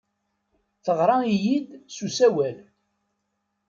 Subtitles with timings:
[0.85, 2.57] Teɣra-iyi-d s usawal.